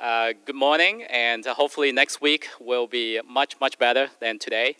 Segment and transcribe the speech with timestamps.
[0.00, 4.74] Uh, good morning, and uh, hopefully next week will be much, much better than today.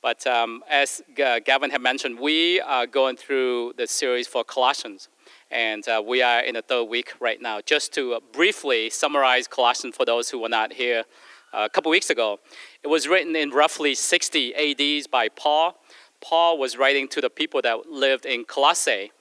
[0.00, 5.10] But um, as G- Gavin had mentioned, we are going through the series for Colossians,
[5.50, 7.60] and uh, we are in the third week right now.
[7.60, 11.04] Just to briefly summarize Colossians for those who were not here
[11.52, 12.40] uh, a couple weeks ago,
[12.82, 15.76] it was written in roughly 60 ADs by Paul.
[16.22, 19.12] Paul was writing to the people that lived in Colossae,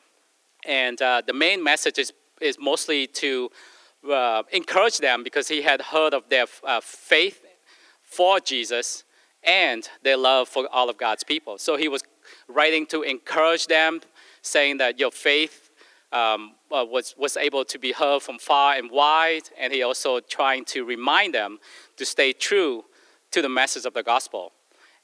[0.65, 3.49] and uh, the main message is, is mostly to
[4.09, 7.43] uh, encourage them because he had heard of their uh, faith
[8.01, 9.03] for Jesus
[9.43, 11.57] and their love for all of God's people.
[11.57, 12.03] So he was
[12.47, 14.01] writing to encourage them,
[14.41, 15.71] saying that your faith
[16.11, 20.19] um, uh, was, was able to be heard from far and wide, and he also
[20.19, 21.59] trying to remind them
[21.97, 22.85] to stay true
[23.31, 24.51] to the message of the gospel.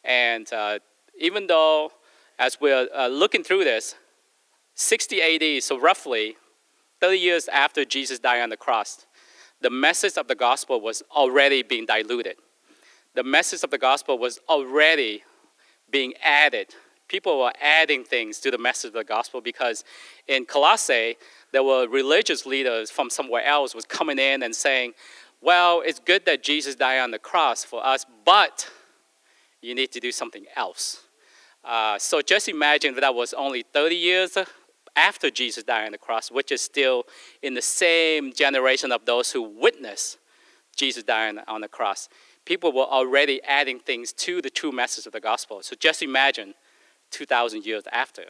[0.04, 0.80] And uh,
[1.20, 1.92] even though,
[2.40, 3.96] as we're uh, looking through this,
[4.76, 6.36] 60 AD, so roughly
[7.04, 9.06] 30 years after Jesus died on the cross,
[9.60, 12.38] the message of the gospel was already being diluted.
[13.14, 15.22] The message of the gospel was already
[15.92, 16.74] being added.
[17.10, 19.84] People were adding things to the message of the gospel because
[20.30, 21.18] in Colossae,
[21.52, 24.94] there were religious leaders from somewhere else was coming in and saying,
[25.42, 28.70] well, it's good that Jesus died on the cross for us, but
[29.62, 31.04] you need to do something else.
[31.66, 34.38] Uh, so just imagine that, that was only 30 years
[34.96, 37.04] after Jesus died on the cross, which is still
[37.42, 40.18] in the same generation of those who witnessed
[40.76, 42.10] Jesus dying on the cross.
[42.46, 45.62] People were already adding things to the true message of the gospel.
[45.62, 46.54] So just imagine
[47.12, 48.24] 2,000 years after.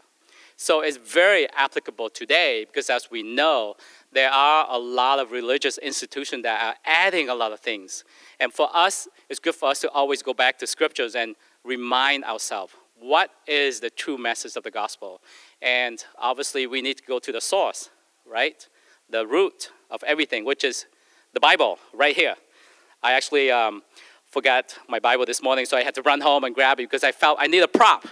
[0.55, 3.75] So it's very applicable today because, as we know,
[4.11, 8.03] there are a lot of religious institutions that are adding a lot of things.
[8.39, 12.23] And for us, it's good for us to always go back to scriptures and remind
[12.25, 12.73] ourselves
[13.03, 15.21] what is the true message of the gospel.
[15.61, 17.89] And obviously, we need to go to the source,
[18.25, 18.65] right?
[19.09, 20.85] The root of everything, which is
[21.33, 22.35] the Bible, right here.
[23.01, 23.83] I actually um,
[24.31, 27.03] forgot my Bible this morning, so I had to run home and grab it because
[27.03, 28.05] I felt I need a prop.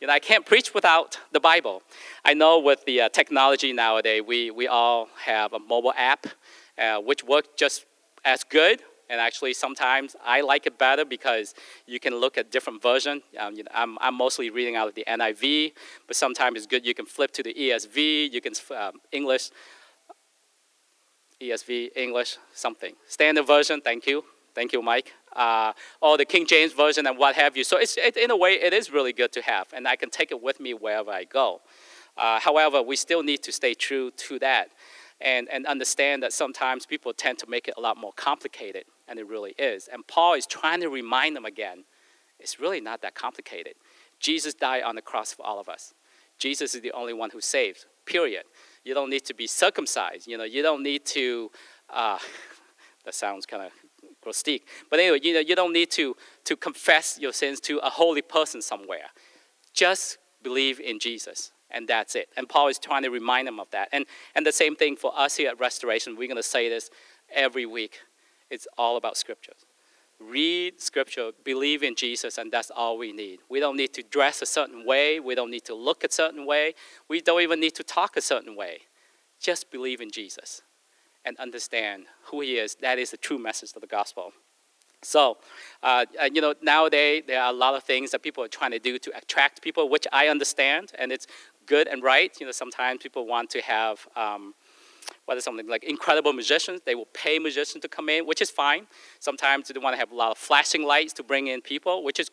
[0.00, 1.82] You know, I can't preach without the Bible.
[2.22, 6.26] I know with the uh, technology nowadays, we, we all have a mobile app,
[6.76, 7.86] uh, which works just
[8.26, 11.54] as good and actually sometimes I like it better because
[11.86, 13.22] you can look at different versions.
[13.38, 15.72] Um, you know, I'm, I'm mostly reading out of the NIV,
[16.06, 19.50] but sometimes it's good you can flip to the ESV, you can um, English,
[21.40, 22.94] ESV, English, something.
[23.08, 24.24] Standard version, thank you.
[24.54, 25.12] Thank you, Mike.
[25.34, 27.64] Uh, or the King James version and what have you.
[27.64, 30.10] So it's, it, in a way, it is really good to have, and I can
[30.10, 31.60] take it with me wherever I go.
[32.16, 34.68] Uh, however, we still need to stay true to that
[35.20, 39.18] and, and understand that sometimes people tend to make it a lot more complicated and
[39.18, 39.88] it really is.
[39.92, 41.84] And Paul is trying to remind them again
[42.38, 43.74] it's really not that complicated.
[44.20, 45.94] Jesus died on the cross for all of us.
[46.38, 48.44] Jesus is the only one who saves, period.
[48.84, 50.26] You don't need to be circumcised.
[50.26, 51.50] You know, you don't need to,
[51.90, 52.18] uh,
[53.04, 53.72] that sounds kind of
[54.20, 54.66] grostic.
[54.90, 58.22] But anyway, you know, you don't need to, to confess your sins to a holy
[58.22, 59.10] person somewhere.
[59.72, 62.28] Just believe in Jesus, and that's it.
[62.36, 63.88] And Paul is trying to remind them of that.
[63.92, 66.16] And, and the same thing for us here at Restoration.
[66.16, 66.90] We're going to say this
[67.34, 67.98] every week
[68.50, 69.52] it's all about Scripture.
[70.20, 73.40] Read scripture, believe in Jesus, and that's all we need.
[73.50, 75.18] We don't need to dress a certain way.
[75.18, 76.74] We don't need to look a certain way.
[77.08, 78.78] We don't even need to talk a certain way.
[79.40, 80.62] Just believe in Jesus
[81.24, 82.76] and understand who He is.
[82.76, 84.32] That is the true message of the gospel.
[85.02, 85.38] So,
[85.82, 88.78] uh, you know, nowadays there are a lot of things that people are trying to
[88.78, 91.26] do to attract people, which I understand, and it's
[91.66, 92.32] good and right.
[92.40, 94.54] You know, sometimes people want to have um,
[95.26, 98.86] whether something like incredible musicians, they will pay musicians to come in, which is fine.
[99.20, 102.20] Sometimes they want to have a lot of flashing lights to bring in people, which
[102.20, 102.30] is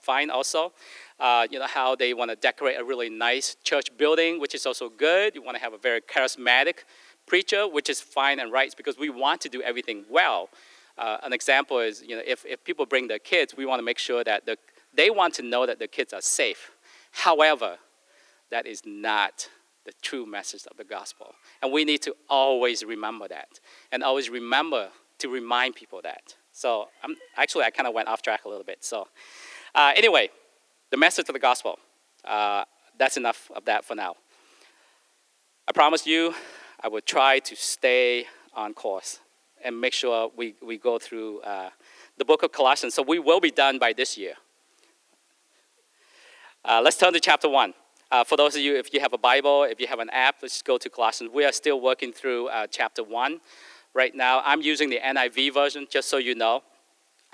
[0.00, 0.72] fine also.
[1.18, 4.66] Uh, you know how they want to decorate a really nice church building, which is
[4.66, 5.34] also good.
[5.34, 6.84] You want to have a very charismatic
[7.26, 10.48] preacher, which is fine and right because we want to do everything well.
[10.96, 13.84] Uh, an example is, you know, if, if people bring their kids, we want to
[13.84, 14.56] make sure that the,
[14.94, 16.72] they want to know that the kids are safe.
[17.12, 17.78] However,
[18.50, 19.48] that is not
[19.84, 21.34] the true message of the gospel.
[21.62, 23.60] And we need to always remember that
[23.90, 26.34] and always remember to remind people that.
[26.52, 28.84] So I'm, actually, I kind of went off track a little bit.
[28.84, 29.08] So
[29.74, 30.30] uh, anyway,
[30.90, 31.78] the message of the gospel.
[32.24, 32.64] Uh,
[32.98, 34.16] that's enough of that for now.
[35.66, 36.34] I promise you,
[36.82, 39.20] I will try to stay on course
[39.64, 41.70] and make sure we, we go through uh,
[42.16, 42.94] the book of Colossians.
[42.94, 44.34] So we will be done by this year.
[46.64, 47.72] Uh, let's turn to chapter 1.
[48.10, 50.36] Uh, for those of you, if you have a Bible, if you have an app,
[50.40, 51.30] let's go to Colossians.
[51.30, 53.38] We are still working through uh, chapter 1
[53.92, 54.40] right now.
[54.46, 56.62] I'm using the NIV version, just so you know.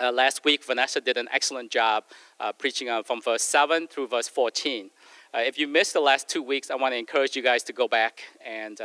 [0.01, 2.03] Uh, last week, Vanessa did an excellent job
[2.41, 4.89] uh, preaching from verse 7 through verse 14.
[5.33, 7.73] Uh, if you missed the last two weeks, I want to encourage you guys to
[7.73, 8.81] go back and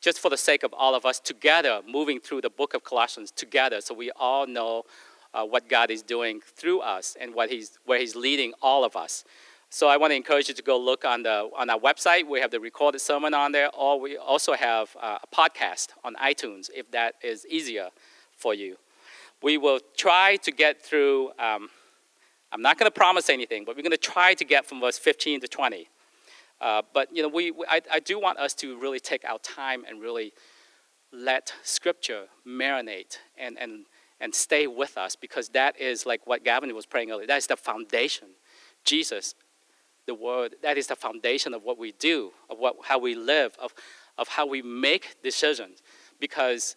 [0.00, 3.32] just for the sake of all of us together, moving through the book of Colossians
[3.32, 4.84] together, so we all know
[5.32, 9.24] what God is doing through us and what he's, where He's leading all of us.
[9.74, 12.28] So I want to encourage you to go look on, the, on our website.
[12.28, 16.14] We have the recorded sermon on there, or we also have uh, a podcast on
[16.14, 17.88] iTunes if that is easier
[18.36, 18.76] for you.
[19.42, 21.30] We will try to get through.
[21.40, 21.70] Um,
[22.52, 24.96] I'm not going to promise anything, but we're going to try to get from verse
[24.96, 25.88] 15 to 20.
[26.60, 29.40] Uh, but you know, we, we I, I, do want us to really take our
[29.40, 30.34] time and really
[31.12, 33.86] let Scripture marinate and, and,
[34.20, 37.26] and stay with us because that is like what Gavin was praying earlier.
[37.26, 38.28] That is the foundation.
[38.84, 39.34] Jesus,
[40.06, 43.56] the Word, that is the foundation of what we do, of what, how we live,
[43.60, 43.72] of,
[44.18, 45.82] of how we make decisions.
[46.20, 46.76] Because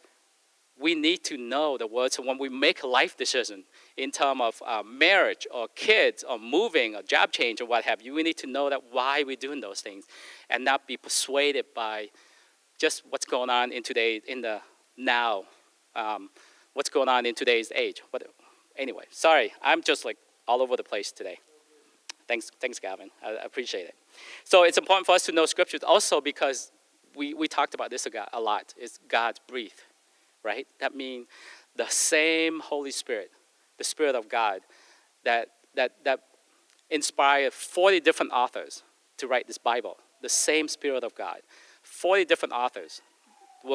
[0.80, 2.14] we need to know the word.
[2.14, 3.64] So when we make life decision
[3.96, 8.02] in terms of uh, marriage or kids or moving or job change or what have
[8.02, 10.06] you, we need to know that why we're doing those things
[10.50, 12.10] and not be persuaded by
[12.80, 14.62] just what's going on in today, in the
[14.98, 15.46] now,
[15.96, 16.30] um,
[16.74, 18.02] what's going on in today's age.
[18.12, 18.24] But
[18.78, 21.40] anyway, sorry, I'm just like all over the place today.
[22.28, 23.10] Thanks, thanks, Gavin.
[23.24, 23.96] I, appreciate it.
[24.44, 26.72] So it's important for us to know scriptures also because
[27.16, 28.74] we, we talked about this a lot.
[28.78, 29.72] It's God's breathe
[30.48, 30.66] right?
[30.80, 31.28] That means
[31.76, 33.32] the same Holy Spirit,
[33.78, 34.62] the Spirit of God,
[35.26, 36.22] that, that, that
[36.90, 38.84] inspired 40 different authors
[39.18, 41.40] to write this Bible, the same Spirit of God.
[41.84, 43.02] 40 different authors.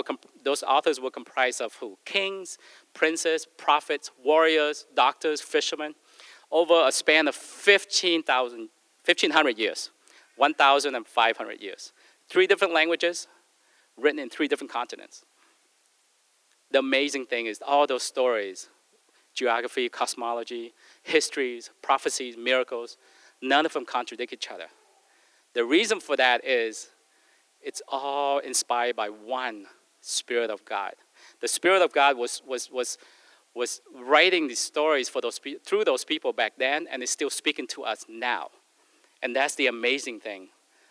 [0.07, 1.99] Comp- those authors were comprised of who?
[2.07, 2.57] Kings,
[2.95, 5.95] princes, prophets, warriors, doctors, fishermen,
[6.53, 9.91] over a span of 15,000, 1,500 years,
[10.37, 11.93] 1,500 years.
[12.29, 13.27] Three different languages,
[13.97, 15.25] written in three different continents
[16.73, 18.69] the amazing thing is all those stories
[19.35, 22.99] geography, cosmology, histories, prophecies, miracles
[23.41, 24.67] none of them contradict each other.
[25.55, 26.91] The reason for that is
[27.61, 29.67] it's all inspired by one
[30.01, 30.93] Spirit of God.
[31.41, 32.99] The Spirit of God was, was, was,
[33.55, 37.67] was writing these stories for those, through those people back then, and is still speaking
[37.69, 38.49] to us now.
[39.23, 40.49] And that's the amazing thing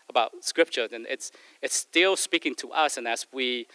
[0.08, 0.88] about Scripture.
[0.92, 3.66] And it's, it's still speaking to us, and as we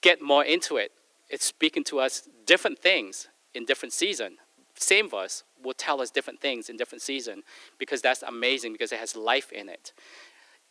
[0.00, 0.92] get more into it,
[1.28, 4.38] it's speaking to us different things in different season.
[4.74, 7.42] Same verse will tell us different things in different season
[7.78, 9.92] because that's amazing because it has life in it.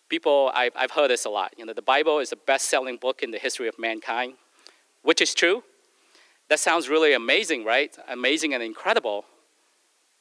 [0.09, 1.53] People, I've, I've heard this a lot.
[1.57, 4.33] You know, the Bible is the best-selling book in the history of mankind,
[5.03, 5.63] which is true.
[6.49, 7.95] That sounds really amazing, right?
[8.07, 9.25] Amazing and incredible,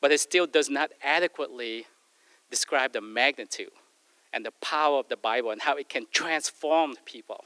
[0.01, 1.87] but it still does not adequately
[2.51, 3.71] describe the magnitude
[4.33, 7.45] and the power of the Bible and how it can transform people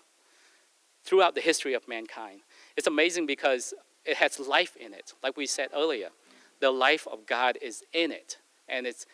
[1.04, 2.40] throughout the history of mankind.
[2.76, 3.72] It's amazing because
[4.04, 5.14] it has life in it.
[5.22, 6.08] Like we said earlier,
[6.60, 8.38] the life of God is in it,
[8.68, 9.06] and it's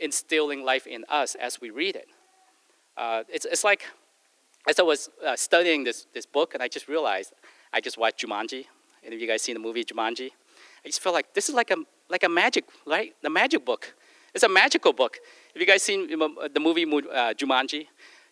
[0.00, 2.08] instilling life in us as we read it.
[2.96, 3.84] Uh, it's, it's like,
[4.68, 7.32] as I was uh, studying this, this book, and I just realized
[7.72, 8.66] I just watched Jumanji.
[9.04, 10.30] Any of you guys seen the movie Jumanji?
[10.84, 11.76] I just felt like this is like a,
[12.08, 13.14] like a magic, right?
[13.22, 13.94] The magic book.
[14.34, 15.18] It's a magical book.
[15.52, 17.86] Have you guys seen the movie uh, Jumanji?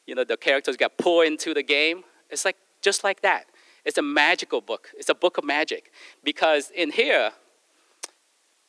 [0.07, 2.03] You know, the characters get pulled into the game.
[2.29, 3.47] It's like just like that.
[3.85, 4.91] It's a magical book.
[4.97, 5.93] It's a book of magic.
[6.25, 7.31] Because in here,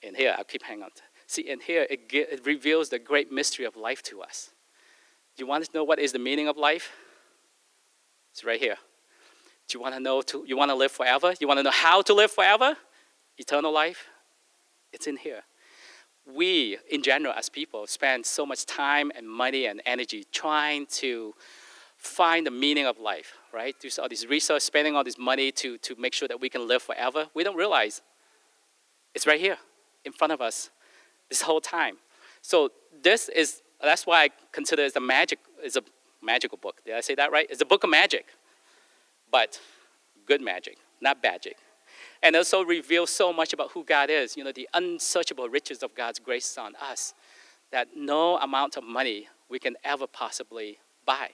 [0.01, 0.89] in here, I'll keep hanging on.
[1.25, 4.51] See, in here, it, it reveals the great mystery of life to us.
[5.35, 6.91] Do you want to know what is the meaning of life?
[8.31, 8.77] It's right here.
[9.73, 11.33] You want to know, to, you want to live forever?
[11.39, 12.75] You want to know how to live forever?
[13.37, 14.07] Eternal life?
[14.91, 15.41] It's in here.
[16.25, 21.33] We, in general, as people, spend so much time and money and energy trying to
[21.97, 23.75] find the meaning of life, right?
[23.79, 26.67] Do all this research, spending all this money to, to make sure that we can
[26.67, 27.27] live forever.
[27.33, 28.01] We don't realize
[29.15, 29.57] it's right here
[30.05, 30.69] in front of us
[31.29, 31.95] this whole time.
[32.41, 32.69] So
[33.01, 35.83] this is, that's why I consider it a magic, it's a
[36.21, 36.81] magical book.
[36.85, 37.47] Did I say that right?
[37.49, 38.25] It's a book of magic,
[39.33, 39.59] but
[40.27, 41.57] good magic, not magic.
[42.21, 45.93] And also reveals so much about who God is, you know, the unsearchable riches of
[45.95, 47.15] God's grace on us
[47.71, 51.29] that no amount of money we can ever possibly buy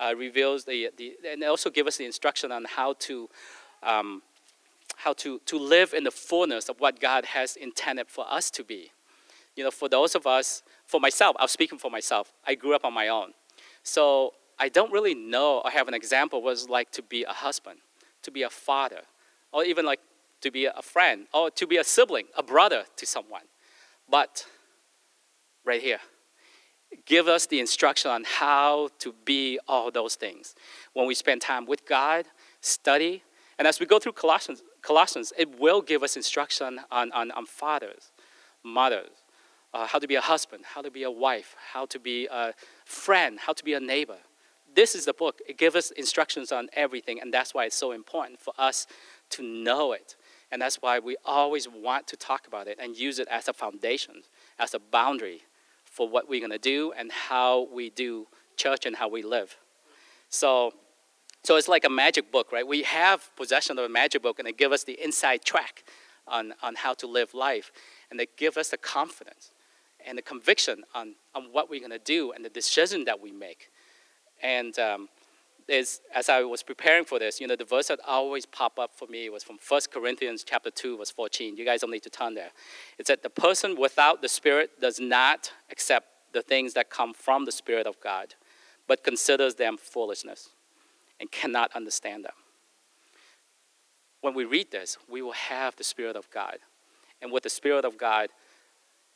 [0.00, 3.28] uh, reveals the, the, and also give us the instruction on how to,
[3.84, 4.22] um,
[4.96, 8.64] how to, to live in the fullness of what God has intended for us to
[8.64, 8.90] be.
[9.54, 12.84] You know, for those of us, for myself, I'm speaking for myself, I grew up
[12.84, 13.32] on my own.
[13.84, 17.32] So I don't really know or have an example what it's like to be a
[17.32, 17.78] husband,
[18.22, 19.00] to be a father,
[19.52, 20.00] or even like
[20.42, 23.42] to be a friend, or to be a sibling, a brother to someone.
[24.08, 24.46] But
[25.64, 26.00] right here,
[27.06, 30.54] give us the instruction on how to be all those things.
[30.92, 32.26] When we spend time with God,
[32.60, 33.22] study,
[33.58, 37.46] and as we go through Colossians, Colossians it will give us instruction on, on, on
[37.46, 38.12] fathers,
[38.62, 39.24] mothers,
[39.72, 42.52] uh, how to be a husband, how to be a wife, how to be a
[42.84, 44.18] friend, how to be a neighbor.
[44.74, 45.40] This is the book.
[45.48, 48.86] It gives us instructions on everything, and that's why it's so important for us
[49.30, 50.16] to know it.
[50.52, 53.52] And that's why we always want to talk about it and use it as a
[53.52, 54.22] foundation,
[54.58, 55.42] as a boundary
[55.84, 59.56] for what we're going to do and how we do church and how we live.
[60.28, 60.72] So,
[61.42, 62.66] so it's like a magic book, right?
[62.66, 65.84] We have possession of a magic book, and it gives us the inside track
[66.26, 67.72] on, on how to live life.
[68.10, 69.52] And they give us the confidence
[70.06, 73.32] and the conviction on, on what we're going to do and the decision that we
[73.32, 73.69] make.
[74.42, 75.08] And um,
[75.68, 79.06] as I was preparing for this, you know, the verse that always pop up for
[79.06, 81.56] me was from 1 Corinthians chapter 2, verse 14.
[81.56, 82.50] You guys don't need to turn there.
[82.98, 87.44] It said, the person without the Spirit does not accept the things that come from
[87.44, 88.34] the Spirit of God,
[88.88, 90.50] but considers them foolishness
[91.20, 92.32] and cannot understand them.
[94.20, 96.58] When we read this, we will have the Spirit of God.
[97.22, 98.30] And with the Spirit of God,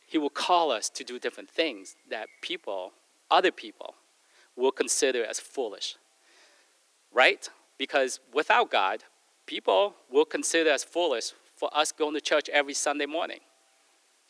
[0.06, 2.92] He will call us to do different things that people,
[3.30, 3.94] other people,
[4.56, 5.96] will consider as foolish.
[7.12, 7.49] Right?
[7.78, 9.04] Because without God,
[9.46, 13.40] people will consider as foolish for us going to church every Sunday morning.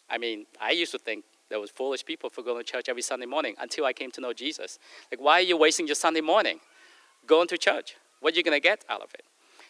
[0.08, 3.02] I mean, I used to think there was foolish people for going to church every
[3.02, 4.78] Sunday morning until I came to know Jesus.
[5.10, 6.60] Like, why are you wasting your Sunday morning
[7.26, 7.96] going to church?
[8.20, 9.22] What are you going to get out of it?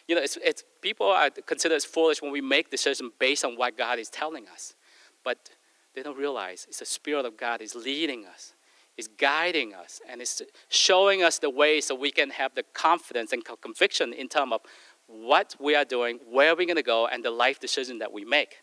[0.07, 3.55] You know, it's, it's, people are considered as foolish when we make decisions based on
[3.55, 4.75] what God is telling us.
[5.23, 5.49] But
[5.95, 8.53] they don't realize it's the Spirit of God is leading us,
[8.97, 13.33] is guiding us, and is showing us the way so we can have the confidence
[13.33, 14.61] and conviction in terms of
[15.07, 18.23] what we are doing, where we're going to go, and the life decision that we
[18.23, 18.55] make.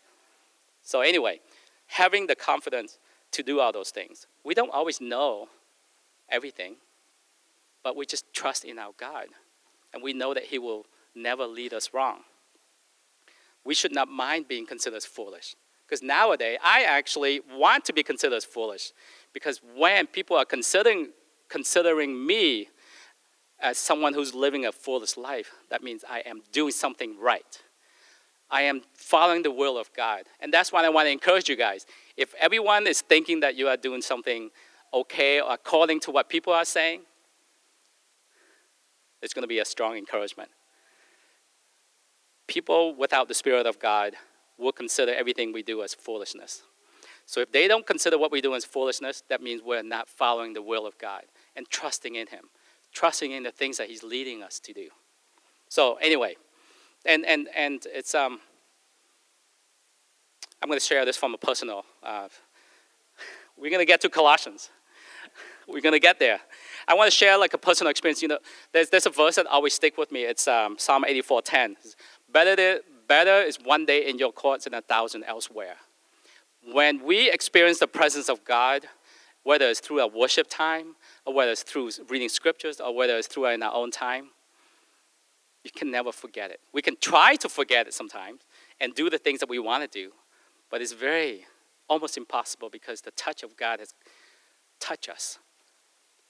[0.81, 1.39] So, anyway,
[1.87, 2.97] having the confidence
[3.33, 4.27] to do all those things.
[4.43, 5.49] We don't always know
[6.29, 6.75] everything,
[7.83, 9.25] but we just trust in our God.
[9.93, 12.21] And we know that He will never lead us wrong.
[13.65, 15.55] We should not mind being considered foolish.
[15.85, 18.93] Because nowadays, I actually want to be considered foolish.
[19.33, 21.09] Because when people are considering,
[21.49, 22.69] considering me
[23.59, 27.61] as someone who's living a foolish life, that means I am doing something right.
[28.51, 30.23] I am following the will of God.
[30.39, 31.85] And that's why I want to encourage you guys.
[32.17, 34.51] If everyone is thinking that you are doing something
[34.93, 37.01] okay or according to what people are saying,
[39.21, 40.49] it's going to be a strong encouragement
[42.47, 44.13] people without the Spirit of God
[44.57, 46.63] will consider everything we do as foolishness.
[47.25, 50.53] So if they don't consider what we do as foolishness, that means we're not following
[50.53, 51.23] the will of God
[51.55, 52.45] and trusting in Him,
[52.93, 54.89] trusting in the things that He's leading us to do.
[55.69, 56.35] So anyway,
[57.05, 58.39] and and and it's um.
[60.61, 61.83] I'm going to share this from a personal.
[62.01, 62.29] Uh,
[63.57, 64.69] we're going to get to Colossians.
[65.67, 66.39] We're going to get there.
[66.87, 68.21] I want to share like a personal experience.
[68.21, 68.39] You know,
[68.71, 70.23] there's, there's a verse that always stick with me.
[70.23, 71.75] It's um, Psalm 84:10.
[72.31, 75.75] Better, better is one day in your courts than a thousand elsewhere.
[76.71, 78.85] When we experience the presence of God,
[79.43, 83.27] whether it's through a worship time, or whether it's through reading scriptures, or whether it's
[83.27, 84.29] through in our own time,
[85.63, 86.59] you can never forget it.
[86.73, 88.41] We can try to forget it sometimes
[88.79, 90.11] and do the things that we want to do,
[90.69, 91.45] but it's very
[91.89, 93.93] almost impossible because the touch of God has
[94.79, 95.39] touched us,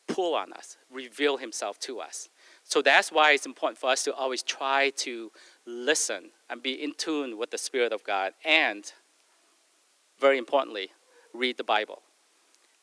[0.08, 2.30] pull on us, reveal Himself to us.
[2.64, 5.32] So that's why it's important for us to always try to
[5.66, 8.92] listen and be in tune with the Spirit of God, and
[10.20, 10.90] very importantly,
[11.34, 12.02] read the Bible.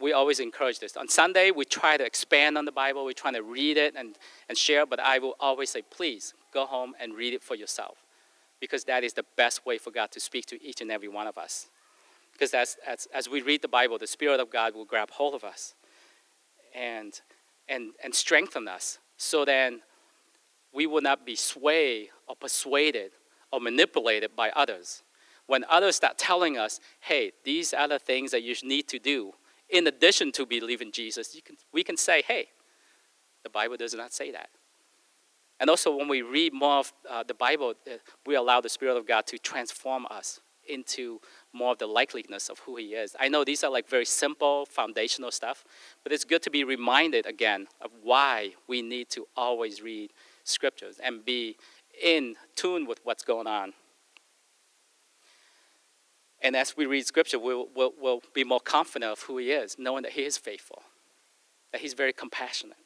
[0.01, 0.97] We always encourage this.
[0.97, 4.17] On Sunday, we try to expand on the Bible, we try to read it and,
[4.49, 7.99] and share, but I will always say, please go home and read it for yourself,
[8.61, 11.27] because that is the best way for God to speak to each and every one
[11.27, 11.69] of us.
[12.33, 15.35] Because as, as, as we read the Bible, the Spirit of God will grab hold
[15.35, 15.75] of us
[16.75, 17.21] and,
[17.69, 19.83] and, and strengthen us so then
[20.73, 23.11] we will not be swayed or persuaded
[23.53, 25.03] or manipulated by others.
[25.51, 29.33] When others start telling us, hey, these are the things that you need to do,
[29.69, 32.47] in addition to believing in Jesus, can, we can say, hey,
[33.43, 34.51] the Bible does not say that.
[35.59, 38.97] And also, when we read more of uh, the Bible, uh, we allow the Spirit
[38.97, 40.39] of God to transform us
[40.69, 41.21] into
[41.53, 43.17] more of the likeliness of who He is.
[43.19, 45.65] I know these are like very simple, foundational stuff,
[46.05, 50.13] but it's good to be reminded again of why we need to always read
[50.45, 51.57] scriptures and be
[52.01, 53.73] in tune with what's going on.
[56.43, 59.77] And as we read scripture, we'll, we'll, we'll be more confident of who He is,
[59.79, 60.83] knowing that He is faithful,
[61.73, 62.79] that He's very compassionate.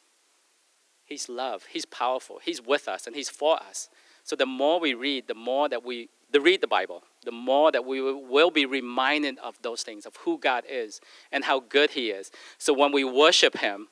[1.05, 3.89] He's love, He's powerful, He's with us, and He's for us.
[4.25, 7.71] So the more we read, the more that we the read the Bible, the more
[7.71, 11.91] that we will be reminded of those things, of who God is and how good
[11.91, 12.33] He is.
[12.59, 13.89] So when we worship Him,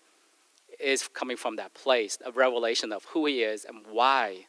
[0.83, 4.47] is coming from that place, a revelation of who He is and why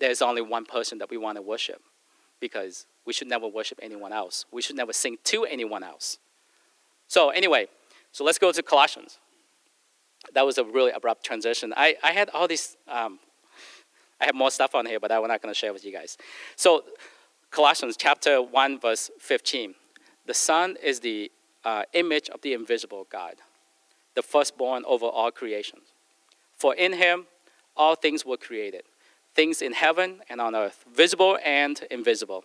[0.00, 1.82] there's only one person that we want to worship.
[2.40, 4.44] Because we should never worship anyone else.
[4.52, 6.18] We should never sing to anyone else.
[7.08, 7.66] So anyway,
[8.12, 9.18] so let's go to Colossians.
[10.34, 11.74] that was a really abrupt transition.
[11.76, 13.18] I, I had all these, um,
[14.20, 16.16] I have more stuff on here, but I'm not going to share with you guys.
[16.56, 16.84] So,
[17.50, 19.74] Colossians chapter 1, verse 15.
[20.26, 21.30] The Son is the
[21.64, 23.34] uh, image of the invisible God,
[24.14, 25.80] the firstborn over all creation.
[26.56, 27.26] For in him
[27.76, 28.84] all things were created,
[29.34, 32.44] things in heaven and on earth, visible and invisible.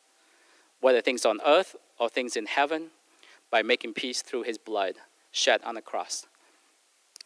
[0.81, 2.89] whether things on earth or things in heaven,
[3.51, 4.95] by making peace through his blood
[5.31, 6.25] shed on the cross.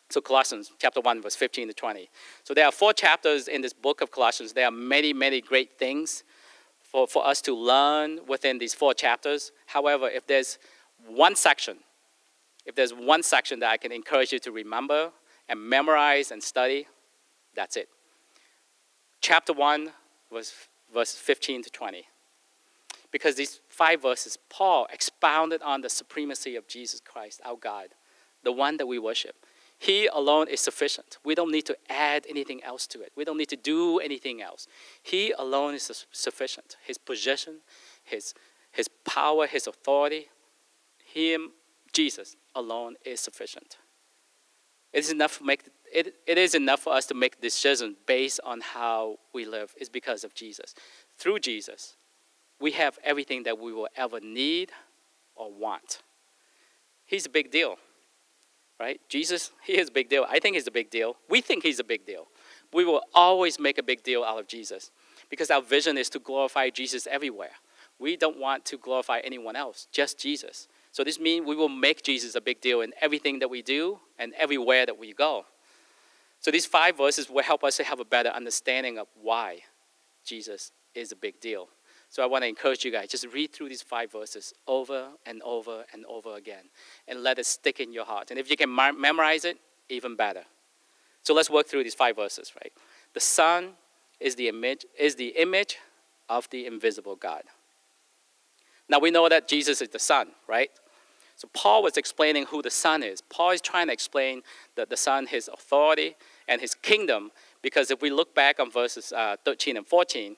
[0.09, 2.09] So Colossians chapter 1, verse 15 to 20.
[2.43, 4.53] So there are four chapters in this book of Colossians.
[4.53, 6.23] There are many, many great things
[6.79, 9.51] for, for us to learn within these four chapters.
[9.67, 10.57] However, if there's
[11.07, 11.77] one section,
[12.65, 15.11] if there's one section that I can encourage you to remember
[15.47, 16.87] and memorize and study,
[17.55, 17.89] that's it.
[19.21, 19.91] Chapter 1
[20.31, 20.53] was
[20.93, 22.05] verse 15 to 20.
[23.15, 27.91] Because these five verses, Paul expounded on the supremacy of Jesus Christ, our God,
[28.43, 29.37] the one that we worship.
[29.77, 31.17] He alone is sufficient.
[31.23, 33.13] We don't need to add anything else to it.
[33.15, 34.67] We don't need to do anything else.
[35.01, 36.75] He alone is sufficient.
[36.85, 37.61] His position,
[38.03, 38.33] his,
[38.73, 40.27] his power, his authority,
[41.05, 41.51] Him,
[41.93, 43.77] Jesus alone is sufficient.
[44.91, 48.59] It is enough make it, it is enough for us to make decisions based on
[48.59, 49.73] how we live.
[49.77, 50.75] It's because of Jesus.
[51.17, 51.95] Through Jesus,
[52.59, 54.71] we have everything that we will ever need
[55.35, 56.01] or want.
[57.05, 57.77] He's a big deal
[58.79, 58.99] right?
[59.07, 60.25] Jesus, he is a big deal.
[60.29, 61.15] I think he's a big deal.
[61.29, 62.27] We think he's a big deal.
[62.73, 64.91] We will always make a big deal out of Jesus
[65.29, 67.51] because our vision is to glorify Jesus everywhere.
[67.99, 70.67] We don't want to glorify anyone else, just Jesus.
[70.91, 73.99] So this means we will make Jesus a big deal in everything that we do
[74.19, 75.45] and everywhere that we go.
[76.41, 79.59] So these five verses will help us to have a better understanding of why
[80.25, 81.69] Jesus is a big deal.
[82.09, 85.41] So I want to encourage you guys just read through these five verses over and
[85.43, 86.65] over and over again
[87.07, 88.31] and let it stick in your heart.
[88.31, 89.57] And if you can memorize it,
[89.89, 90.43] even better.
[91.23, 92.71] So let's work through these five verses, right?
[93.13, 93.71] The Son
[94.19, 95.77] is the image is the image
[96.29, 97.43] of the invisible God.
[98.87, 100.69] Now we know that Jesus is the Son, right?
[101.35, 103.21] So Paul was explaining who the Son is.
[103.21, 104.41] Paul is trying to explain
[104.75, 106.15] that the Son, his authority
[106.47, 110.37] and his kingdom, because if we look back on verses uh, 13 and 14,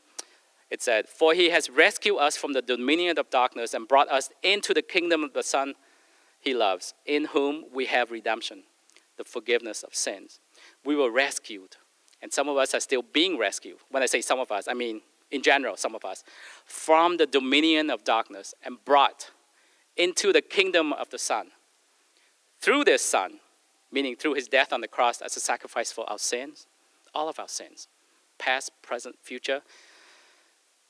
[0.70, 4.30] it said, For he has rescued us from the dominion of darkness and brought us
[4.44, 5.76] into the kingdom of the Son
[6.40, 8.64] he loves, in whom we have redemption,
[9.18, 10.40] the forgiveness of sins.
[10.86, 11.78] We were rescued,
[12.22, 13.78] and some of us are still being rescued.
[13.90, 15.02] When I say some of us, I mean
[15.32, 16.24] in general, some of us,
[16.66, 19.32] from the dominion of darkness and brought
[19.96, 21.48] into the kingdom of the Son.
[22.60, 23.40] Through this Son,
[23.92, 26.68] meaning through his death on the cross as a sacrifice for our sins,
[27.14, 27.88] all of our sins,
[28.38, 29.62] past, present, future,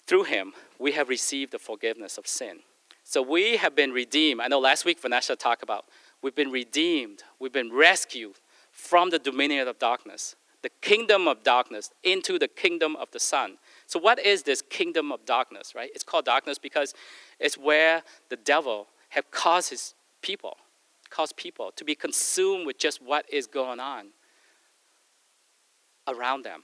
[0.08, 2.60] through him, we have received the forgiveness of sin.
[3.04, 4.42] So we have been redeemed.
[4.42, 5.86] I know last week Vanessa talked about
[6.22, 8.36] we've been redeemed, we've been rescued
[8.72, 13.58] from the dominion of darkness, the kingdom of darkness, into the kingdom of the Son.
[13.86, 15.90] So, what is this kingdom of darkness, right?
[15.94, 16.94] It's called darkness because
[17.40, 20.58] it's where the devil have caused his people,
[21.10, 24.08] caused people to be consumed with just what is going on
[26.08, 26.64] around them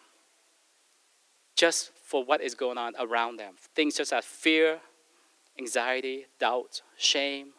[1.55, 3.55] just for what is going on around them.
[3.73, 4.81] Things such as fear,
[5.57, 7.53] anxiety, doubt, shame,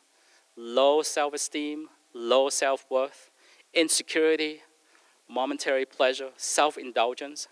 [0.57, 3.33] low self esteem, low self worth,
[3.75, 4.61] insecurity,
[5.29, 7.49] momentary pleasure, self indulgence.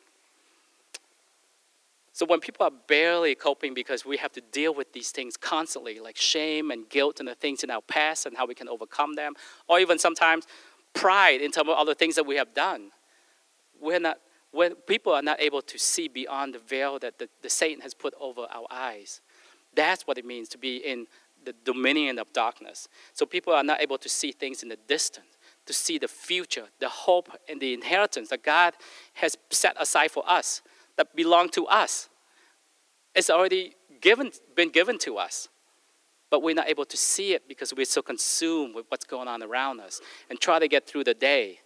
[2.13, 5.99] So when people are barely coping because we have to deal with these things constantly,
[5.99, 9.15] like shame and guilt and the things in our past and how we can overcome
[9.15, 9.33] them,
[9.67, 10.47] or even sometimes
[10.95, 12.93] pride in terms of other things that we have done,
[13.81, 14.19] we're not
[14.53, 17.95] when people are not able to see beyond the veil that the, the Satan has
[17.95, 19.21] put over our eyes.
[19.75, 21.07] That's what it means to be in
[21.45, 22.89] the dominion of darkness.
[23.15, 26.67] So people are not able to see things in the distance, to see the future,
[26.79, 28.75] the hope, and the inheritance that God
[29.15, 30.63] has set aside for us,
[30.97, 32.09] that belong to us.
[33.15, 35.49] It's already given, been given to us.
[36.31, 39.43] But we're not able to see it because we're so consumed with what's going on
[39.43, 41.61] around us and try to get through the day.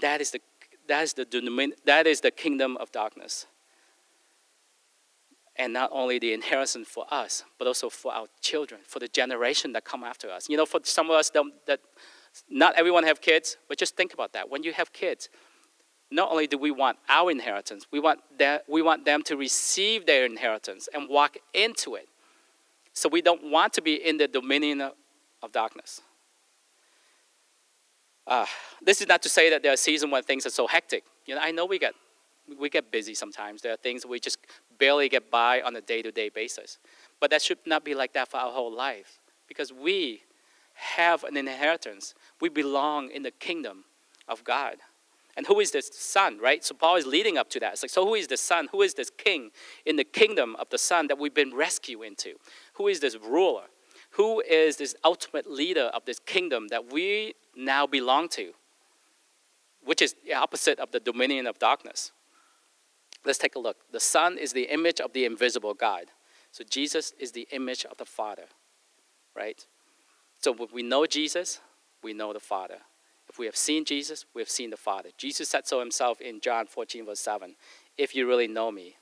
[0.00, 0.40] That is the
[0.90, 3.46] that is the, that is the kingdom of darkness.
[5.56, 9.72] And not only the inheritance for us, but also for our children, for the generation
[9.74, 10.48] that come after us.
[10.48, 11.80] You know, for some of us that, that
[12.48, 14.50] Not everyone have kids, but just think about that.
[14.50, 15.28] When you have kids,
[16.10, 20.06] not only do we want our inheritance, we want, that, we want them to receive
[20.06, 22.08] their inheritance and walk into it.
[22.92, 24.80] So we don't want to be in the dominion
[25.42, 26.02] of darkness.
[28.26, 28.46] Uh,
[28.82, 31.04] this is not to say that there are seasons when things are so hectic.
[31.26, 31.94] You know, I know we get
[32.58, 33.62] we get busy sometimes.
[33.62, 34.38] There are things we just
[34.78, 36.78] barely get by on a day-to-day basis.
[37.20, 40.22] But that should not be like that for our whole life, because we
[40.74, 42.14] have an inheritance.
[42.40, 43.84] We belong in the kingdom
[44.26, 44.76] of God.
[45.36, 46.64] And who is this son, right?
[46.64, 47.74] So Paul is leading up to that.
[47.74, 48.68] It's like, so who is the son?
[48.72, 49.50] Who is this king
[49.86, 52.34] in the kingdom of the son that we've been rescued into?
[52.74, 53.64] Who is this ruler?
[54.14, 58.52] Who is this ultimate leader of this kingdom that we now belong to?
[59.84, 62.12] Which is the opposite of the dominion of darkness.
[63.24, 63.76] Let's take a look.
[63.92, 66.06] The Son is the image of the invisible God.
[66.52, 68.46] So Jesus is the image of the Father,
[69.36, 69.64] right?
[70.40, 71.60] So when we know Jesus,
[72.02, 72.78] we know the Father.
[73.28, 75.10] If we have seen Jesus, we have seen the Father.
[75.16, 77.54] Jesus said so himself in John 14, verse 7.
[77.96, 78.96] If you really know me,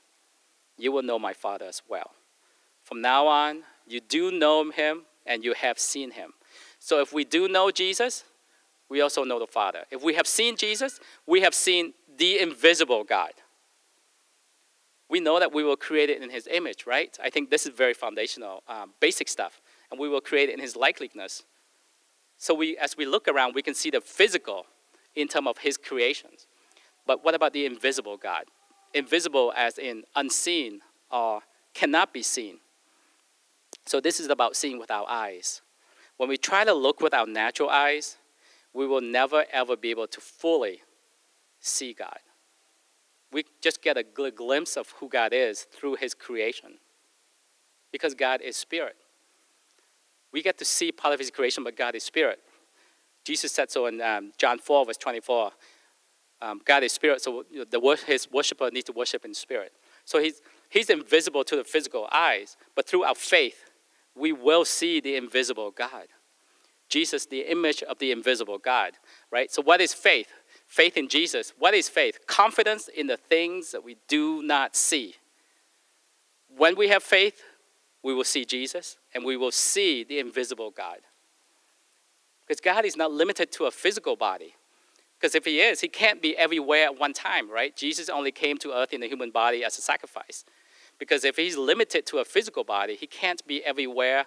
[0.77, 2.11] you will know my Father as well.
[2.83, 6.33] From now on, you do know him and you have seen him.
[6.79, 8.23] So if we do know Jesus,
[8.89, 9.83] we also know the Father.
[9.91, 13.31] If we have seen Jesus, we have seen the invisible God.
[15.09, 17.17] We know that we were created in his image, right?
[17.21, 19.59] I think this is very foundational, um, basic stuff.
[19.89, 21.43] And we were created in his likeness.
[22.37, 24.67] So we, as we look around, we can see the physical
[25.15, 26.47] in terms of his creations.
[27.07, 28.45] But what about the invisible God?
[28.93, 31.41] Invisible as in unseen or
[31.73, 32.59] cannot be seen.
[33.89, 35.63] So this is about seeing with our eyes.
[36.17, 38.17] When we try to look with our natural eyes,
[38.71, 40.83] we will never ever be able to fully
[41.59, 42.19] see God.
[43.31, 46.73] We just get a gl- glimpse of who God is through his creation.
[47.91, 48.95] Because God is spirit.
[50.31, 52.37] We get to see part of his creation, but God is spirit.
[53.25, 55.49] Jesus said so in um, John 4, verse 24.
[56.43, 59.73] Um, God is spirit, so the, his worshiper needs to worship in spirit.
[60.05, 63.68] So he's, he's invisible to the physical eyes, but through our faith,
[64.19, 66.07] we will see the invisible God.
[66.89, 68.93] Jesus, the image of the invisible God,
[69.31, 69.51] right?
[69.51, 70.27] So, what is faith?
[70.67, 71.53] Faith in Jesus.
[71.57, 72.19] What is faith?
[72.27, 75.15] Confidence in the things that we do not see.
[76.55, 77.41] When we have faith,
[78.03, 80.99] we will see Jesus and we will see the invisible God.
[82.47, 84.55] Because God is not limited to a physical body.
[85.19, 87.75] Because if He is, He can't be everywhere at one time, right?
[87.75, 90.45] Jesus only came to earth in a human body as a sacrifice.
[90.99, 94.25] Because if He's limited to a physical body, He can't be everywhere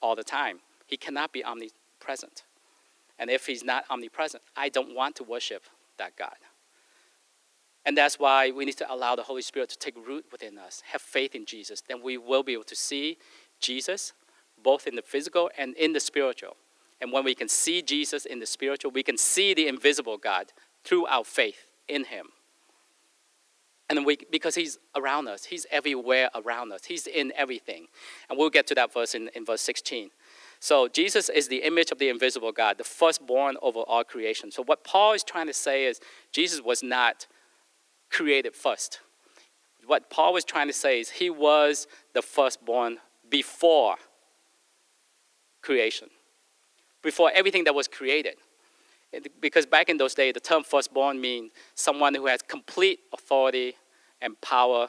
[0.00, 0.60] all the time.
[0.86, 2.44] He cannot be omnipresent.
[3.18, 5.64] And if He's not omnipresent, I don't want to worship
[5.98, 6.36] that God.
[7.86, 10.82] And that's why we need to allow the Holy Spirit to take root within us,
[10.92, 11.82] have faith in Jesus.
[11.86, 13.18] Then we will be able to see
[13.60, 14.12] Jesus
[14.62, 16.56] both in the physical and in the spiritual.
[17.00, 20.52] And when we can see Jesus in the spiritual, we can see the invisible God
[20.84, 22.28] through our faith in Him.
[23.96, 27.86] And we, because He's around us, He's everywhere around us, He's in everything.
[28.28, 30.10] And we'll get to that verse in, in verse 16.
[30.60, 34.50] So Jesus is the image of the invisible God, the firstborn over all creation.
[34.50, 36.00] So what Paul is trying to say is
[36.32, 37.26] Jesus was not
[38.10, 39.00] created first.
[39.86, 43.96] What Paul was trying to say is he was the firstborn before
[45.60, 46.08] creation,
[47.02, 48.36] before everything that was created.
[49.40, 53.74] Because back in those days, the term firstborn means someone who has complete authority
[54.24, 54.88] and power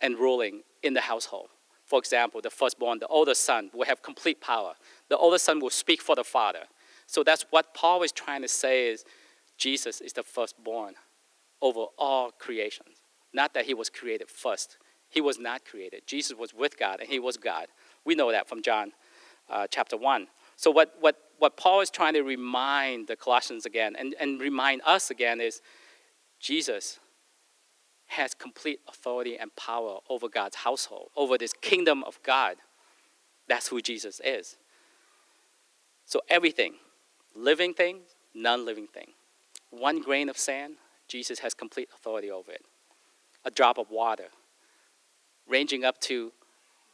[0.00, 1.48] and ruling in the household.
[1.84, 4.74] For example, the firstborn, the older son, will have complete power.
[5.08, 6.64] The older son will speak for the father.
[7.06, 9.04] So that's what Paul is trying to say is
[9.58, 10.94] Jesus is the firstborn
[11.60, 13.02] over all creations.
[13.32, 14.78] Not that he was created first.
[15.08, 16.02] He was not created.
[16.06, 17.66] Jesus was with God and he was God.
[18.04, 18.92] We know that from John
[19.48, 20.26] uh, chapter 1.
[20.56, 24.82] So what, what, what Paul is trying to remind the Colossians again and, and remind
[24.84, 25.60] us again is
[26.40, 26.98] Jesus
[28.06, 32.56] has complete authority and power over God's household, over this kingdom of God.
[33.48, 34.56] That's who Jesus is.
[36.04, 36.74] So, everything,
[37.34, 38.00] living thing,
[38.34, 39.08] non living thing,
[39.70, 40.76] one grain of sand,
[41.08, 42.62] Jesus has complete authority over it.
[43.44, 44.28] A drop of water,
[45.48, 46.32] ranging up to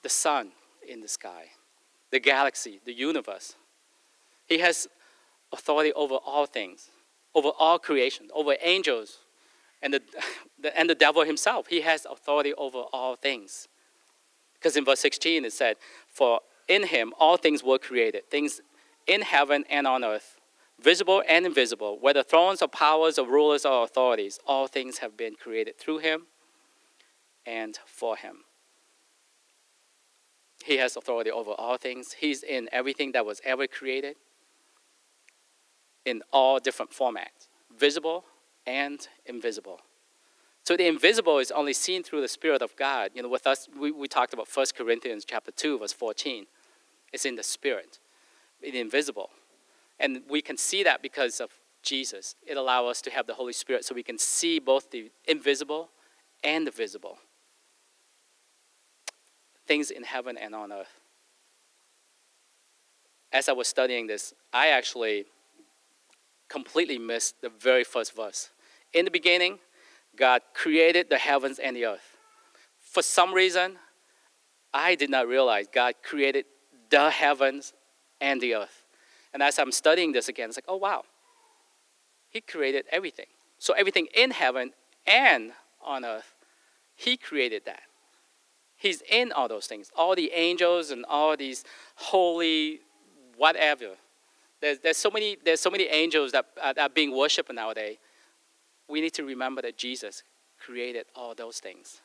[0.03, 0.53] the sun
[0.87, 1.45] in the sky,
[2.11, 3.55] the galaxy, the universe.
[4.47, 4.89] He has
[5.53, 6.91] authority over all things,
[7.35, 9.19] over all creation, over angels,
[9.83, 11.67] and the, and the devil himself.
[11.69, 13.69] He has authority over all things.
[14.55, 15.77] Because in verse 16 it said,
[16.09, 18.61] For in him all things were created, things
[19.07, 20.37] in heaven and on earth,
[20.81, 25.35] visible and invisible, whether thrones or powers or rulers or authorities, all things have been
[25.35, 26.27] created through him
[27.47, 28.45] and for him.
[30.65, 32.15] He has authority over all things.
[32.21, 34.17] He's in everything that was ever created.
[36.05, 38.25] in all different formats visible
[38.67, 39.81] and invisible.
[40.65, 43.11] So the invisible is only seen through the Spirit of God.
[43.15, 46.47] You know, with us, we, we talked about 1 Corinthians chapter 2, verse 14.
[47.13, 47.99] It's in the Spirit,
[48.61, 49.31] the invisible.
[49.99, 51.51] And we can see that because of
[51.83, 52.37] Jesus.
[52.47, 55.91] It allows us to have the Holy Spirit so we can see both the invisible
[56.45, 57.19] and the visible.
[59.67, 61.01] Things in heaven and on earth.
[63.33, 65.25] As I was studying this, I actually
[66.53, 68.51] completely missed the very first verse.
[68.93, 69.59] In the beginning,
[70.15, 72.19] God created the heavens and the earth.
[72.79, 73.77] For some reason,
[74.75, 76.45] I did not realize God created
[76.91, 77.73] the heavens
[78.21, 78.85] and the earth.
[79.33, 81.05] And as I'm studying this again, it's like, oh, wow.
[82.29, 83.27] He created everything.
[83.59, 84.73] So everything in heaven
[85.07, 86.35] and on earth,
[86.95, 87.83] He created that.
[88.77, 89.91] He's in all those things.
[89.97, 92.81] All the angels and all these holy
[93.37, 93.97] whatever.
[94.63, 97.99] There's, there's, so, many, there's so many angels that, uh, that are being worshipped nowadays
[98.93, 100.23] we need to remember that Jesus
[100.61, 102.03] created all those things.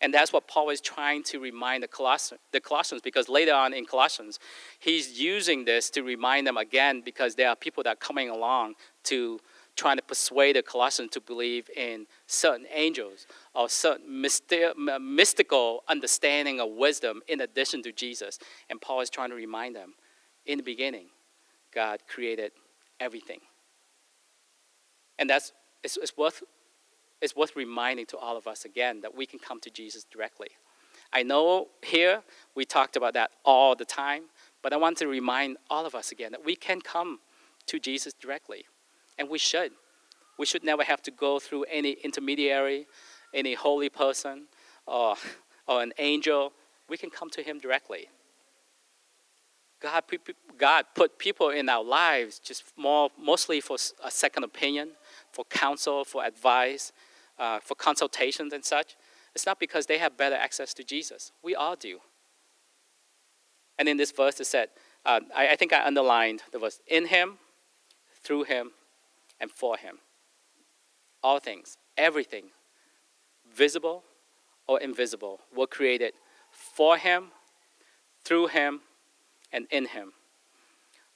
[0.00, 3.74] And that's what Paul is trying to remind the, Colossians, the Colossians, because later on
[3.74, 4.38] in Colossians,
[4.78, 8.74] he's using this to remind them again because there are people that are coming along
[9.04, 9.40] to
[9.74, 16.70] trying to persuade the Colossians to believe in certain angels or certain mystical understanding of
[16.70, 18.38] wisdom in addition to Jesus.
[18.70, 19.94] And Paul is trying to remind them
[20.46, 21.06] in the beginning,
[21.78, 22.50] God created
[22.98, 23.38] everything.
[25.16, 25.52] And that's
[25.84, 26.42] it's, it's, worth,
[27.22, 30.48] it's worth reminding to all of us again that we can come to Jesus directly.
[31.12, 32.24] I know here
[32.56, 34.24] we talked about that all the time,
[34.60, 37.20] but I want to remind all of us again that we can come
[37.66, 38.64] to Jesus directly,
[39.16, 39.70] and we should.
[40.36, 42.88] We should never have to go through any intermediary,
[43.32, 44.48] any holy person,
[44.84, 45.14] or,
[45.68, 46.52] or an angel.
[46.88, 48.08] We can come to Him directly.
[49.80, 50.02] God,
[50.58, 54.90] God put people in our lives just more, mostly for a second opinion,
[55.32, 56.92] for counsel, for advice,
[57.38, 58.96] uh, for consultations and such.
[59.34, 61.32] It's not because they have better access to Jesus.
[61.42, 62.00] We all do.
[63.78, 64.70] And in this verse, it said,
[65.06, 67.38] uh, I, I think I underlined the verse in Him,
[68.24, 68.72] through Him,
[69.38, 69.98] and for Him.
[71.22, 72.46] All things, everything,
[73.54, 74.02] visible
[74.66, 76.14] or invisible, were created
[76.50, 77.26] for Him,
[78.24, 78.80] through Him,
[79.52, 80.12] and in him.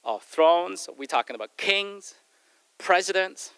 [0.03, 2.15] Our thrones, we're talking about kings,
[2.77, 3.51] presidents,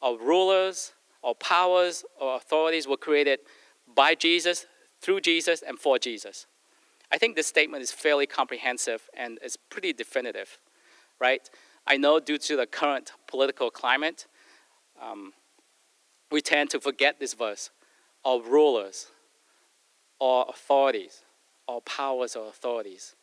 [0.00, 3.40] our rulers, our powers, our authorities were created
[3.94, 4.66] by Jesus,
[5.00, 6.46] through Jesus, and for Jesus.
[7.10, 10.58] I think this statement is fairly comprehensive and is pretty definitive,
[11.20, 11.48] right?
[11.86, 14.26] I know due to the current political climate,
[15.00, 15.32] um,
[16.30, 17.70] we tend to forget this verse.
[18.24, 19.08] Our rulers,
[20.20, 21.22] our authorities,
[21.68, 23.14] our powers or authorities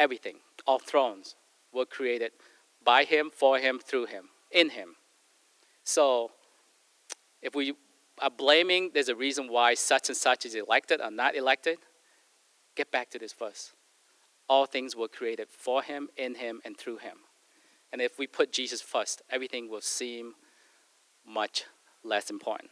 [0.00, 0.36] everything,
[0.66, 1.36] all thrones
[1.72, 2.32] were created
[2.82, 4.96] by him, for him, through him, in him.
[5.84, 6.32] So
[7.42, 7.74] if we
[8.20, 11.78] are blaming there's a reason why such and such is elected or not elected,
[12.76, 13.72] get back to this verse.
[14.48, 17.18] All things were created for him, in him, and through him.
[17.92, 20.34] And if we put Jesus first, everything will seem
[21.26, 21.64] much
[22.02, 22.70] less important.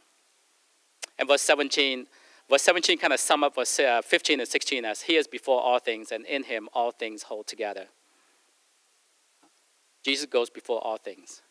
[1.19, 2.07] And verse 17
[2.49, 5.61] Verse 17 kind of sum up verse uh, 15 and 16 as He is before
[5.61, 7.87] all things, and in Him all things hold together.
[10.05, 11.43] Jesus goes before all things,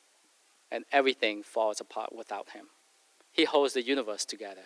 [0.72, 2.68] and everything falls apart without Him.
[3.32, 4.66] He holds the universe together.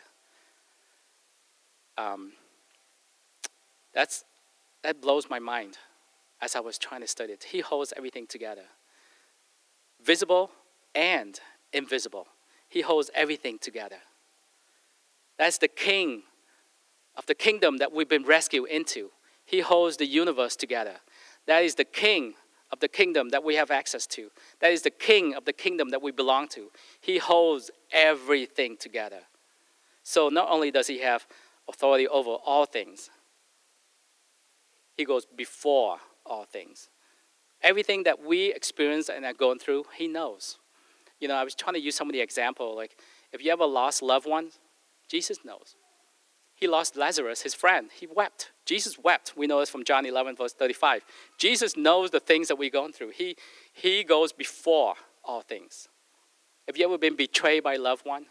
[1.98, 2.34] Um,
[3.94, 4.24] that's,
[4.84, 5.78] that blows my mind
[6.42, 7.44] as I was trying to study it.
[7.44, 8.64] He holds everything together
[10.04, 10.52] visible
[10.96, 11.40] and
[11.74, 12.28] invisible.
[12.68, 13.98] He holds everything together.
[15.42, 16.22] That's the king
[17.18, 19.10] of the kingdom that we've been rescued into.
[19.44, 20.98] He holds the universe together.
[21.48, 22.36] That is the king
[22.72, 24.30] of the kingdom that we have access to.
[24.60, 26.70] That is the king of the kingdom that we belong to.
[27.00, 29.22] He holds everything together.
[30.04, 31.26] So not only does he have
[31.68, 33.10] authority over all things,
[34.96, 36.90] he goes before all things.
[37.64, 40.60] Everything that we experience and are going through, he knows.
[41.20, 42.96] You know, I was trying to use some of the example, like
[43.34, 44.60] if you ever lost loved ones,
[45.12, 45.76] Jesus knows.
[46.56, 47.90] He lost Lazarus, his friend.
[47.94, 48.52] He wept.
[48.66, 49.34] Jesus wept.
[49.36, 51.04] We know this from John 11, verse 35.
[51.38, 53.10] Jesus knows the things that we're going through.
[53.10, 53.36] He,
[53.74, 54.94] he goes before
[55.26, 55.90] all things.
[56.66, 58.28] Have you ever been betrayed by a loved one?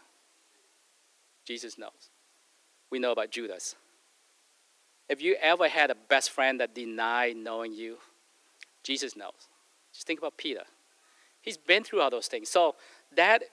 [1.45, 2.09] Jesus knows.
[2.89, 3.75] We know about Judas.
[5.07, 7.97] Have you ever had a best friend that denied knowing you?
[8.83, 9.49] Jesus knows.
[9.93, 10.63] Just think about Peter.
[11.41, 12.49] He's been through all those things.
[12.49, 12.75] So
[13.15, 13.43] that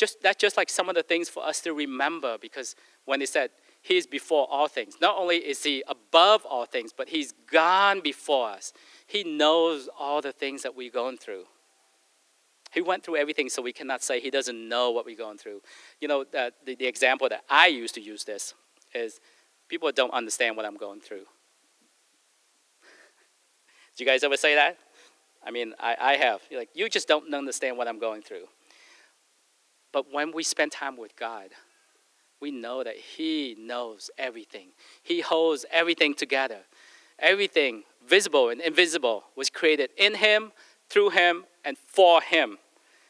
[0.00, 3.26] just that's just like some of the things for us to remember because when he
[3.26, 3.50] said
[3.82, 4.94] He is before all things.
[5.00, 8.72] Not only is He above all things, but He's gone before us.
[9.06, 11.44] He knows all the things that we're going through.
[12.72, 15.60] He went through everything, so we cannot say He doesn't know what we're going through.
[16.00, 18.54] You know, the, the example that I used to use this
[18.94, 19.20] is
[19.68, 21.26] people don't understand what I'm going through.
[23.96, 24.78] Do you guys ever say that?
[25.44, 26.40] I mean, I, I have.
[26.50, 28.46] You're like, you just don't understand what I'm going through.
[29.92, 31.50] But when we spend time with God,
[32.40, 34.68] we know that He knows everything.
[35.02, 36.60] He holds everything together.
[37.18, 40.52] Everything, visible and invisible, was created in Him,
[40.88, 42.58] through Him, and for Him.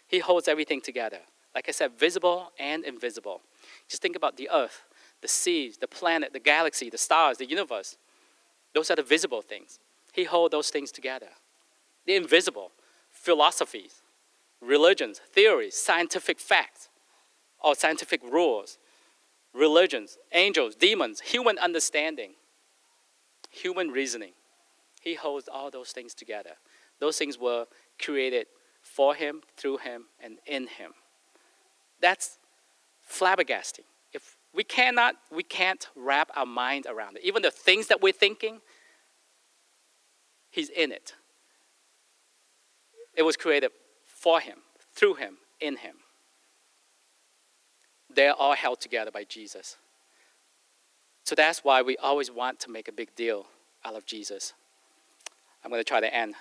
[0.07, 1.21] He holds everything together.
[1.55, 3.43] Like I said, visible and invisible.
[3.89, 4.83] Just think about the earth,
[5.21, 7.97] the seas, the planet, the galaxy, the stars, the universe.
[8.75, 9.79] Those are the visible things.
[10.13, 11.29] He holds those things together.
[12.07, 12.73] The invisible,
[13.11, 14.00] philosophies,
[14.61, 16.89] religions, theories, scientific facts,
[17.63, 18.79] or scientific rules,
[19.53, 22.33] religions, angels, demons, human understanding,
[23.51, 24.33] human reasoning.
[25.01, 26.53] He holds all those things together.
[26.99, 27.67] Those things were
[27.99, 28.47] created
[28.83, 30.93] for him, through him, and in him.
[32.01, 32.39] That's
[33.11, 33.85] flabbergasting.
[34.13, 37.25] If we cannot, we can't wrap our mind around it.
[37.25, 38.61] Even the things that we're thinking,
[40.51, 41.15] he's in it.
[43.15, 43.71] It was created
[44.21, 44.59] for him,
[44.95, 45.97] through him, in him
[48.15, 49.77] they're all held together by Jesus.
[51.25, 53.47] So that's why we always want to make a big deal
[53.85, 54.53] out of Jesus.
[55.65, 56.35] I'm going to try to end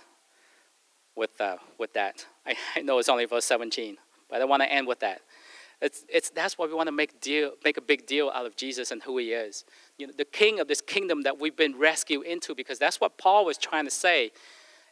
[1.15, 2.25] with, uh, with that.
[2.45, 3.97] I, I know it's only verse 17,
[4.29, 5.21] but I want to end with that.
[5.81, 8.57] It's, it's, that's why we want to make, deal, make a big deal out of
[8.57, 9.63] Jesus and who he is.
[9.97, 13.17] You know, the king of this kingdom that we've been rescued into, because that's what
[13.17, 14.31] Paul was trying to say.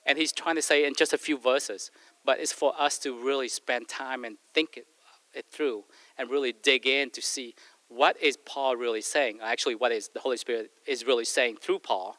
[0.06, 1.92] And he's trying to say in just a few verses.
[2.28, 4.86] But it's for us to really spend time and think it,
[5.34, 5.86] it through
[6.18, 7.56] and really dig in to see
[7.88, 9.40] what is Paul really saying.
[9.42, 12.18] Actually, what is the Holy Spirit is really saying through Paul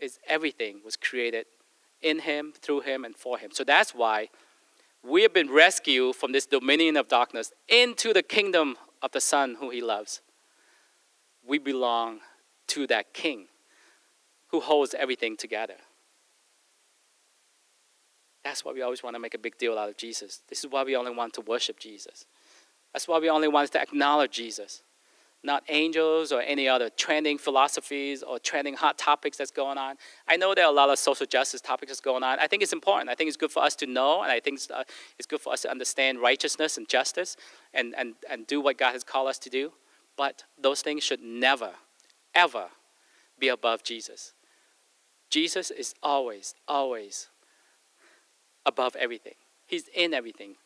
[0.00, 1.46] is everything was created
[2.02, 3.52] in him, through him, and for him.
[3.52, 4.30] So that's why
[5.08, 9.58] we have been rescued from this dominion of darkness into the kingdom of the Son
[9.60, 10.22] who he loves.
[11.46, 12.18] We belong
[12.68, 13.46] to that King
[14.48, 15.76] who holds everything together.
[18.44, 20.42] That's why we always want to make a big deal out of Jesus.
[20.48, 22.26] This is why we only want to worship Jesus.
[22.92, 24.82] That's why we only want to acknowledge Jesus,
[25.42, 29.96] not angels or any other trending philosophies or trending hot topics that's going on.
[30.26, 32.38] I know there are a lot of social justice topics that's going on.
[32.38, 33.10] I think it's important.
[33.10, 34.84] I think it's good for us to know, and I think it's, uh,
[35.18, 37.36] it's good for us to understand righteousness and justice
[37.72, 39.72] and, and, and do what God has called us to do.
[40.16, 41.70] But those things should never,
[42.34, 42.68] ever
[43.38, 44.34] be above Jesus.
[45.30, 47.28] Jesus is always, always
[48.66, 49.34] above everything.
[49.66, 50.56] He's in everything.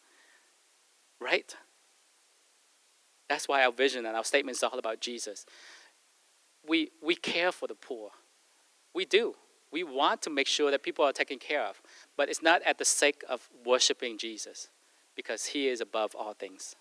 [1.20, 1.54] Right?
[3.28, 5.46] That's why our vision and our statements are all about Jesus.
[6.66, 8.10] We, we care for the poor.
[8.94, 9.34] We do.
[9.70, 11.82] We want to make sure that people are taken care of.
[12.16, 14.68] But it's not at the sake of worshiping Jesus,
[15.16, 16.76] because he is above all things.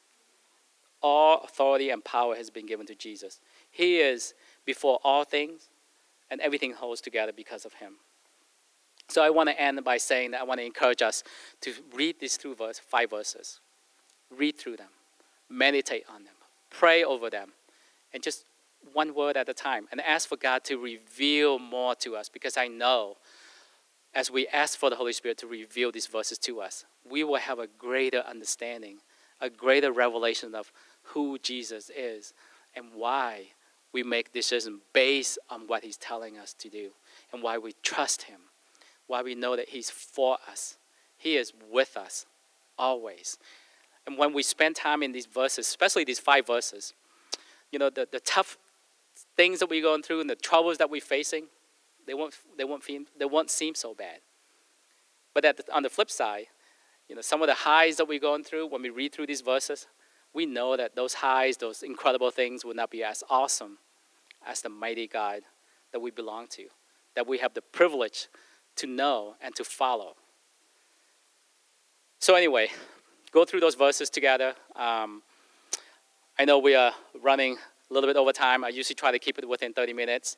[1.01, 3.41] All authority and power has been given to Jesus.
[3.71, 4.33] He is
[4.65, 5.69] before all things,
[6.29, 7.95] and everything holds together because of him.
[9.09, 11.23] So I want to end by saying that I want to encourage us
[11.61, 13.59] to read these two verse, five verses.
[14.35, 14.89] Read through them
[15.53, 16.33] meditate on them,
[16.69, 17.51] pray over them,
[18.13, 18.45] and just
[18.91, 22.57] one word at a time, and ask for God to reveal more to us because
[22.57, 23.17] I know
[24.13, 27.37] as we ask for the Holy Spirit to reveal these verses to us, we will
[27.37, 28.97] have a greater understanding,
[29.41, 32.33] a greater revelation of who Jesus is
[32.75, 33.47] and why
[33.91, 36.91] we make decisions based on what He's telling us to do
[37.31, 38.39] and why we trust Him,
[39.07, 40.77] why we know that He's for us.
[41.17, 42.25] He is with us
[42.77, 43.37] always.
[44.05, 46.93] And when we spend time in these verses, especially these five verses,
[47.71, 48.57] you know, the, the tough
[49.37, 51.45] things that we're going through and the troubles that we're facing,
[52.05, 54.19] they won't, they won't, seem, they won't seem so bad.
[55.33, 56.47] But the, on the flip side,
[57.07, 59.41] you know, some of the highs that we're going through when we read through these
[59.41, 59.87] verses,
[60.33, 63.77] we know that those highs, those incredible things will not be as awesome
[64.45, 65.43] as the mighty God
[65.91, 66.65] that we belong to,
[67.15, 68.27] that we have the privilege
[68.77, 70.15] to know and to follow.
[72.19, 72.69] So, anyway,
[73.31, 74.55] go through those verses together.
[74.75, 75.21] Um,
[76.39, 77.57] I know we are running
[77.89, 78.63] a little bit over time.
[78.63, 80.37] I usually try to keep it within 30 minutes.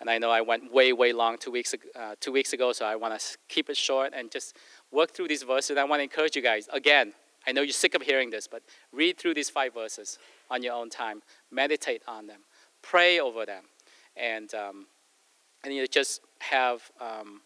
[0.00, 2.84] And I know I went way, way long two weeks, uh, two weeks ago, so
[2.84, 4.56] I want to keep it short and just
[4.90, 5.76] work through these verses.
[5.76, 6.68] I want to encourage you guys.
[6.72, 7.12] Again,
[7.46, 8.62] I know you're sick of hearing this, but
[8.92, 10.18] read through these five verses
[10.50, 11.22] on your own time.
[11.50, 12.40] Meditate on them.
[12.82, 13.64] Pray over them.
[14.16, 14.86] And, um,
[15.64, 17.40] and you just have um,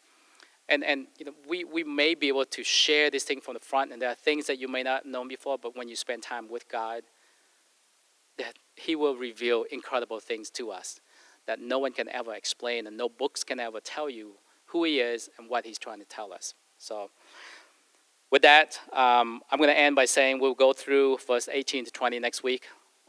[0.69, 3.61] and and you know we, we may be able to share this thing from the
[3.61, 6.23] front and there are things that you may not know before but when you spend
[6.23, 7.03] time with god
[8.39, 11.01] that He will reveal incredible things to us
[11.47, 14.35] that no one can ever explain and no books can ever tell you
[14.67, 16.55] who He is and what He's trying to tell us.
[16.79, 17.11] So,
[18.31, 21.91] with that, um, I'm going to end by saying we'll go through verse 18 to
[21.91, 22.64] 20 next week.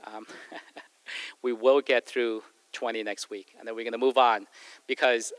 [0.05, 0.27] Um,
[1.41, 2.43] we will get through
[2.73, 4.45] 20 next week, and then we're going to move on
[4.85, 5.33] because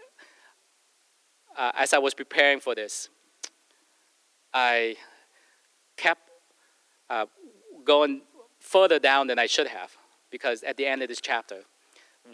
[1.58, 3.08] uh, as I was preparing for this,
[4.54, 4.96] I
[5.96, 6.30] kept
[7.10, 7.26] uh,
[7.84, 8.22] going
[8.60, 9.96] further down than I should have
[10.30, 11.62] because at the end of this chapter,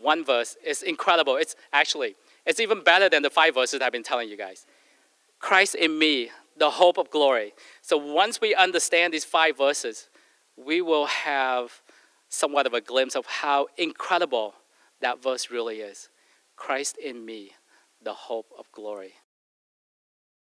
[0.00, 1.36] one verse is incredible.
[1.36, 4.66] It's actually it's even better than the five verses I've been telling you guys.
[5.38, 7.54] Christ in me, the hope of glory.
[7.80, 10.08] So once we understand these five verses,
[10.56, 11.80] we will have
[12.28, 14.54] somewhat of a glimpse of how incredible
[15.00, 16.08] that verse really is.
[16.56, 17.52] Christ in me,
[18.04, 19.14] the hope of glory.